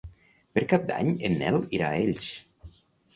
Per 0.55 0.61
Cap 0.71 0.87
d'Any 0.91 1.11
en 1.29 1.35
Nel 1.43 1.57
irà 1.79 1.91
a 1.91 1.99
Elx. 2.07 2.31